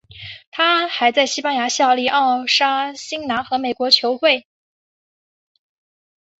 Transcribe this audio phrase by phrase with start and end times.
[0.49, 4.47] 他还在西班牙效力奥沙辛拿和美国球会。